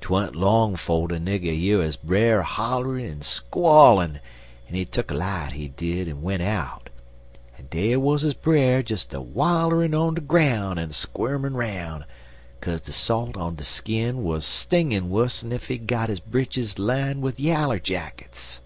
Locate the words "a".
5.08-5.14, 9.12-9.20